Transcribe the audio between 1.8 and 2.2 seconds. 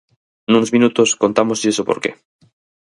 o porqué.